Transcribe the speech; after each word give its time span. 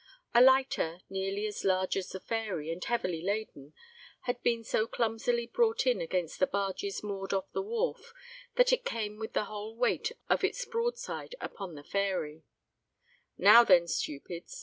A 0.33 0.41
lighter, 0.41 1.01
nearly 1.11 1.45
as 1.45 1.63
large 1.63 1.95
as 1.95 2.09
the 2.09 2.19
Fairy, 2.19 2.71
and 2.71 2.83
heavily 2.83 3.21
laden, 3.21 3.75
had 4.21 4.41
been 4.41 4.63
so 4.63 4.87
clumsily 4.87 5.45
brought 5.45 5.85
in 5.85 6.01
against 6.01 6.39
the 6.39 6.47
barges 6.47 7.03
moored 7.03 7.35
off 7.35 7.51
the 7.51 7.61
wharf, 7.61 8.11
that 8.55 8.73
it 8.73 8.83
came 8.83 9.19
with 9.19 9.33
the 9.33 9.43
whole 9.45 9.75
weight 9.77 10.11
of 10.27 10.43
its 10.43 10.65
broad 10.65 10.97
side 10.97 11.35
upon 11.39 11.75
the 11.75 11.83
Fairy. 11.83 12.41
"Now 13.37 13.63
then, 13.63 13.87
stupids!" 13.87 14.59